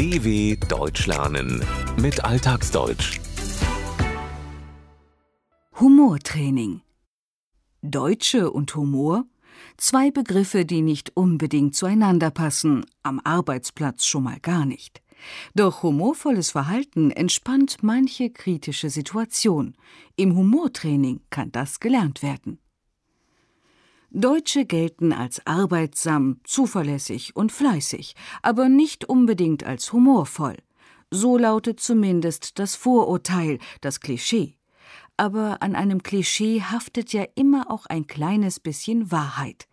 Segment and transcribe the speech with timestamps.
[0.00, 1.62] DW Deutsch lernen
[2.00, 3.20] mit Alltagsdeutsch.
[5.78, 6.80] Humortraining.
[7.82, 9.26] Deutsche und Humor?
[9.76, 15.02] Zwei Begriffe, die nicht unbedingt zueinander passen, am Arbeitsplatz schon mal gar nicht.
[15.54, 19.76] Doch humorvolles Verhalten entspannt manche kritische Situation.
[20.16, 22.58] Im Humortraining kann das gelernt werden.
[24.12, 30.56] Deutsche gelten als arbeitsam, zuverlässig und fleißig, aber nicht unbedingt als humorvoll.
[31.12, 34.56] So lautet zumindest das Vorurteil, das Klischee.
[35.16, 39.68] Aber an einem Klischee haftet ja immer auch ein kleines bisschen Wahrheit.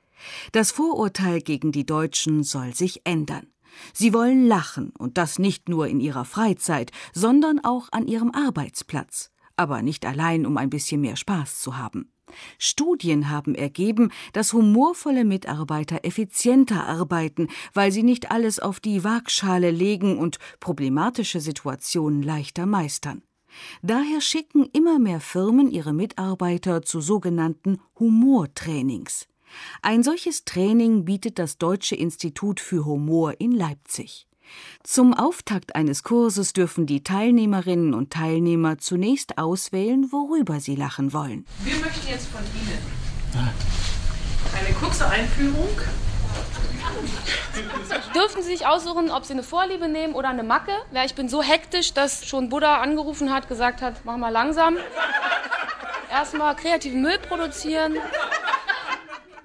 [0.51, 3.47] Das Vorurteil gegen die Deutschen soll sich ändern.
[3.93, 9.31] Sie wollen lachen, und das nicht nur in ihrer Freizeit, sondern auch an ihrem Arbeitsplatz,
[9.55, 12.11] aber nicht allein, um ein bisschen mehr Spaß zu haben.
[12.57, 19.71] Studien haben ergeben, dass humorvolle Mitarbeiter effizienter arbeiten, weil sie nicht alles auf die Waagschale
[19.71, 23.23] legen und problematische Situationen leichter meistern.
[23.81, 29.27] Daher schicken immer mehr Firmen ihre Mitarbeiter zu sogenannten Humortrainings.
[29.81, 34.27] Ein solches Training bietet das Deutsche Institut für Humor in Leipzig.
[34.83, 41.45] Zum Auftakt eines Kurses dürfen die Teilnehmerinnen und Teilnehmer zunächst auswählen, worüber sie lachen wollen.
[41.63, 42.97] Wir möchten jetzt von Ihnen
[44.57, 45.69] eine kurze Einführung.
[48.15, 50.71] Dürfen Sie sich aussuchen, ob Sie eine Vorliebe nehmen oder eine Macke?
[50.91, 54.77] Ja, ich bin so hektisch, dass schon Buddha angerufen hat, gesagt hat, mach mal langsam.
[56.09, 57.97] Erstmal kreativen Müll produzieren,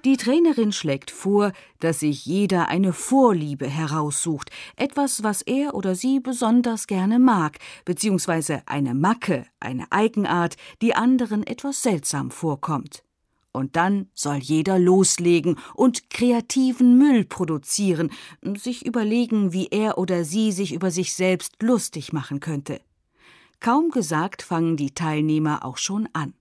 [0.05, 6.19] die Trainerin schlägt vor, dass sich jeder eine Vorliebe heraussucht, etwas, was er oder sie
[6.19, 13.03] besonders gerne mag, beziehungsweise eine Macke, eine Eigenart, die anderen etwas seltsam vorkommt.
[13.53, 18.11] Und dann soll jeder loslegen und kreativen Müll produzieren,
[18.57, 22.81] sich überlegen, wie er oder sie sich über sich selbst lustig machen könnte.
[23.59, 26.33] Kaum gesagt fangen die Teilnehmer auch schon an.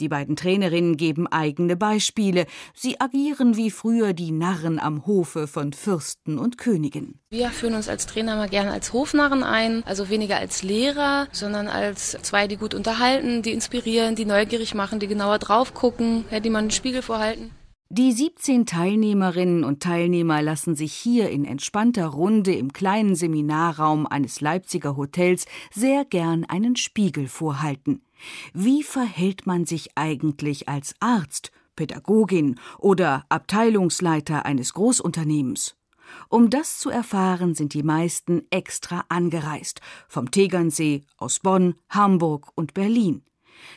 [0.00, 2.46] Die beiden Trainerinnen geben eigene Beispiele.
[2.74, 7.20] Sie agieren wie früher die Narren am Hofe von Fürsten und Königen.
[7.30, 11.68] Wir führen uns als Trainer mal gerne als Hofnarren ein, also weniger als Lehrer, sondern
[11.68, 16.50] als zwei, die gut unterhalten, die inspirieren, die neugierig machen, die genauer drauf gucken, die
[16.50, 17.50] man einen Spiegel vorhalten.
[17.96, 24.40] Die 17 Teilnehmerinnen und Teilnehmer lassen sich hier in entspannter Runde im kleinen Seminarraum eines
[24.40, 28.02] Leipziger Hotels sehr gern einen Spiegel vorhalten.
[28.52, 35.76] Wie verhält man sich eigentlich als Arzt, Pädagogin oder Abteilungsleiter eines Großunternehmens?
[36.28, 42.74] Um das zu erfahren, sind die meisten extra angereist, vom Tegernsee, aus Bonn, Hamburg und
[42.74, 43.22] Berlin.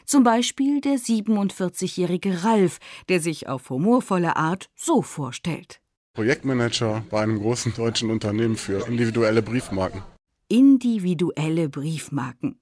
[0.05, 5.81] Zum Beispiel der 47-jährige Ralf, der sich auf humorvolle Art so vorstellt.
[6.13, 10.01] Projektmanager bei einem großen deutschen Unternehmen für individuelle Briefmarken.
[10.49, 12.59] Individuelle Briefmarken.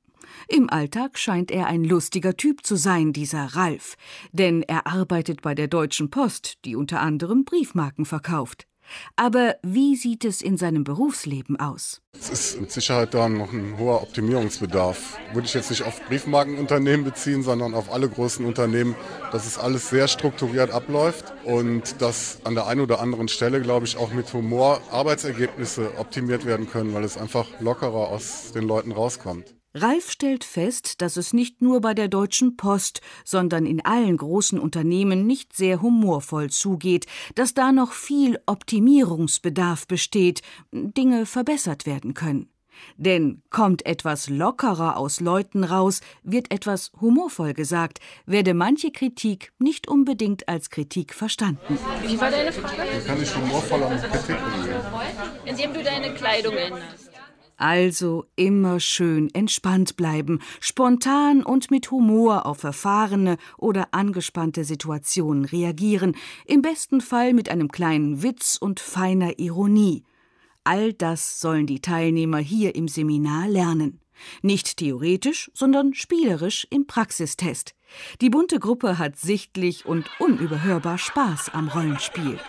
[0.47, 3.95] Im Alltag scheint er ein lustiger Typ zu sein, dieser Ralf,
[4.31, 8.67] denn er arbeitet bei der Deutschen Post, die unter anderem Briefmarken verkauft.
[9.15, 12.01] Aber wie sieht es in seinem Berufsleben aus?
[12.13, 15.17] Es ist mit Sicherheit da noch ein hoher Optimierungsbedarf.
[15.33, 18.95] Würde ich jetzt nicht auf Briefmarkenunternehmen beziehen, sondern auf alle großen Unternehmen,
[19.31, 23.85] dass es alles sehr strukturiert abläuft und dass an der einen oder anderen Stelle, glaube
[23.85, 28.91] ich, auch mit Humor Arbeitsergebnisse optimiert werden können, weil es einfach lockerer aus den Leuten
[28.91, 29.55] rauskommt.
[29.77, 34.57] Ralf stellt fest, dass es nicht nur bei der Deutschen Post, sondern in allen großen
[34.57, 40.41] Unternehmen nicht sehr humorvoll zugeht, dass da noch viel Optimierungsbedarf besteht,
[40.71, 42.49] Dinge verbessert werden können.
[42.95, 49.87] Denn kommt etwas lockerer aus Leuten raus, wird etwas humorvoll gesagt, werde manche Kritik nicht
[49.89, 51.77] unbedingt als Kritik verstanden.
[52.05, 52.83] Wie war deine Frage?
[53.05, 54.75] Kann ich humorvoller mit Kritik umgehen?
[55.45, 57.04] Indem du deine Kleidung änderst.
[57.57, 66.15] Also immer schön entspannt bleiben, spontan und mit Humor auf verfahrene oder angespannte Situationen reagieren,
[66.45, 70.03] im besten Fall mit einem kleinen Witz und feiner Ironie.
[70.65, 74.01] All das sollen die Teilnehmer hier im Seminar lernen.
[74.41, 77.75] Nicht theoretisch, sondern spielerisch im Praxistest.
[78.21, 82.39] Die bunte Gruppe hat sichtlich und unüberhörbar Spaß am Rollenspiel.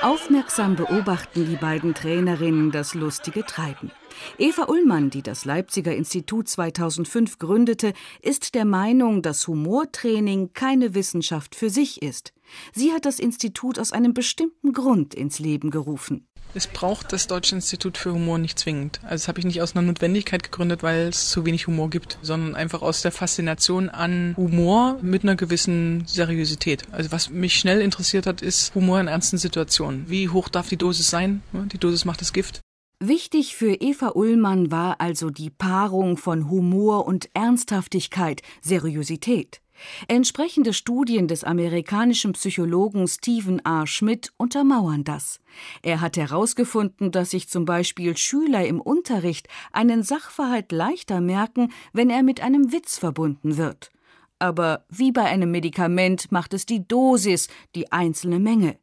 [0.00, 3.90] Aufmerksam beobachten die beiden Trainerinnen das lustige Treiben.
[4.38, 7.92] Eva Ullmann, die das Leipziger Institut 2005 gründete,
[8.22, 12.32] ist der Meinung, dass Humortraining keine Wissenschaft für sich ist.
[12.72, 16.28] Sie hat das Institut aus einem bestimmten Grund ins Leben gerufen.
[16.54, 19.00] Es braucht das Deutsche Institut für Humor nicht zwingend.
[19.02, 22.18] Also das habe ich nicht aus einer Notwendigkeit gegründet, weil es zu wenig Humor gibt,
[22.22, 26.84] sondern einfach aus der Faszination an Humor mit einer gewissen Seriosität.
[26.90, 30.08] Also was mich schnell interessiert hat, ist Humor in ernsten Situationen.
[30.08, 31.42] Wie hoch darf die Dosis sein?
[31.52, 32.60] Die Dosis macht das Gift.
[33.00, 39.60] Wichtig für Eva Ullmann war also die Paarung von Humor und Ernsthaftigkeit, Seriosität.
[40.08, 43.86] Entsprechende Studien des amerikanischen Psychologen Stephen R.
[43.86, 45.40] Schmidt untermauern das.
[45.82, 52.10] Er hat herausgefunden, dass sich zum Beispiel Schüler im Unterricht einen Sachverhalt leichter merken, wenn
[52.10, 53.90] er mit einem Witz verbunden wird.
[54.38, 58.78] Aber wie bei einem Medikament macht es die Dosis, die einzelne Menge.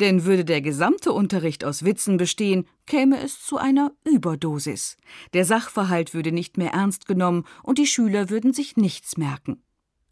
[0.00, 4.96] Denn würde der gesamte Unterricht aus Witzen bestehen, käme es zu einer Überdosis.
[5.32, 9.62] Der Sachverhalt würde nicht mehr ernst genommen und die Schüler würden sich nichts merken.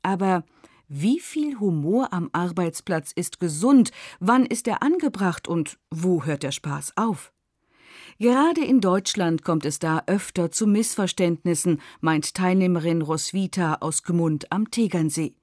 [0.03, 0.45] Aber
[0.89, 3.91] wie viel Humor am Arbeitsplatz ist gesund,
[4.21, 7.33] wann ist er angebracht und wo hört der Spaß auf?
[8.19, 14.71] Gerade in Deutschland kommt es da öfter zu Missverständnissen, meint Teilnehmerin Roswitha aus Gmund am
[14.71, 15.35] Tegernsee.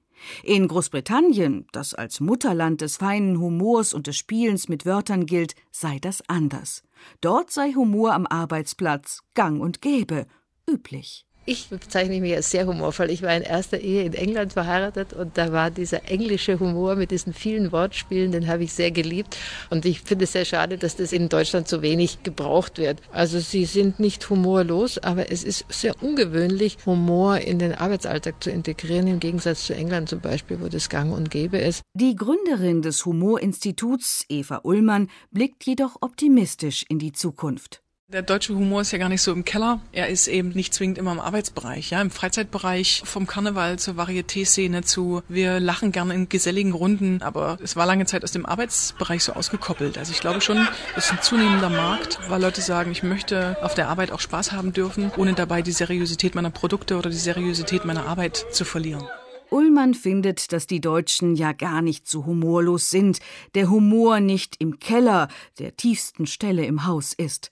[0.42, 5.98] In Großbritannien, das als Mutterland des feinen Humors und des Spielens mit Wörtern gilt, sei
[6.00, 6.82] das anders.
[7.20, 10.26] Dort sei Humor am Arbeitsplatz gang und gäbe,
[10.68, 11.26] üblich.
[11.48, 13.08] Ich bezeichne mich als sehr humorvoll.
[13.08, 17.12] Ich war in erster Ehe in England verheiratet und da war dieser englische Humor mit
[17.12, 19.36] diesen vielen Wortspielen, den habe ich sehr geliebt.
[19.70, 23.00] Und ich finde es sehr schade, dass das in Deutschland so wenig gebraucht wird.
[23.12, 28.50] Also sie sind nicht humorlos, aber es ist sehr ungewöhnlich, Humor in den Arbeitsalltag zu
[28.50, 31.82] integrieren, im Gegensatz zu England zum Beispiel, wo das gang und gäbe ist.
[31.94, 37.85] Die Gründerin des Humorinstituts, Eva Ullmann, blickt jedoch optimistisch in die Zukunft.
[38.08, 39.80] Der deutsche Humor ist ja gar nicht so im Keller.
[39.90, 44.84] Er ist eben nicht zwingend immer im Arbeitsbereich, ja, im Freizeitbereich, vom Karneval zur Varieté-Szene
[44.84, 45.24] zu.
[45.28, 49.32] Wir lachen gerne in geselligen Runden, aber es war lange Zeit aus dem Arbeitsbereich so
[49.32, 49.98] ausgekoppelt.
[49.98, 53.74] Also ich glaube schon, es ist ein zunehmender Markt, weil Leute sagen, ich möchte auf
[53.74, 57.84] der Arbeit auch Spaß haben dürfen, ohne dabei die Seriosität meiner Produkte oder die Seriosität
[57.84, 59.02] meiner Arbeit zu verlieren.
[59.50, 63.18] Ullmann findet, dass die Deutschen ja gar nicht so humorlos sind,
[63.56, 65.26] der Humor nicht im Keller,
[65.58, 67.50] der tiefsten Stelle im Haus ist.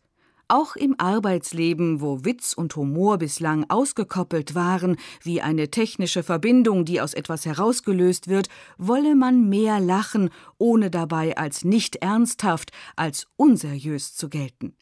[0.49, 7.01] Auch im Arbeitsleben, wo Witz und Humor bislang ausgekoppelt waren, wie eine technische Verbindung, die
[7.01, 14.15] aus etwas herausgelöst wird, wolle man mehr lachen, ohne dabei als nicht ernsthaft, als unseriös
[14.15, 14.77] zu gelten.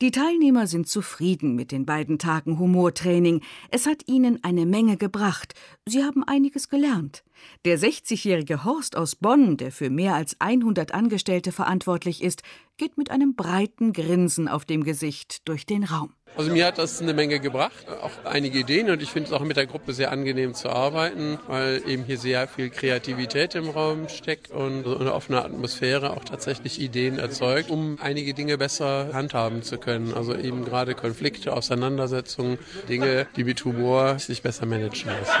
[0.00, 3.42] Die Teilnehmer sind zufrieden mit den beiden Tagen Humortraining.
[3.70, 5.54] Es hat ihnen eine Menge gebracht.
[5.86, 7.24] Sie haben einiges gelernt.
[7.64, 12.42] Der 60-jährige Horst aus Bonn, der für mehr als 100 Angestellte verantwortlich ist,
[12.76, 16.12] geht mit einem breiten Grinsen auf dem Gesicht durch den Raum.
[16.36, 19.44] Also mir hat das eine Menge gebracht, auch einige Ideen und ich finde es auch
[19.44, 24.08] mit der Gruppe sehr angenehm zu arbeiten, weil eben hier sehr viel Kreativität im Raum
[24.08, 29.78] steckt und eine offene Atmosphäre auch tatsächlich Ideen erzeugt, um einige Dinge besser handhaben zu
[29.78, 30.12] können.
[30.12, 32.58] Also eben gerade Konflikte, Auseinandersetzungen,
[32.88, 35.40] Dinge, die mit Humor sich besser managen lassen.